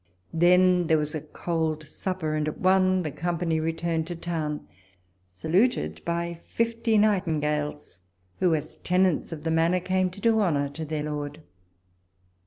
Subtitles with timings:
[0.33, 4.67] Then there was a cold supper, and at one tiie company returned to town,
[5.27, 7.99] saluted by fifty nightingales,
[8.39, 11.43] who, as tenants of the manor, came to do honour to their lord.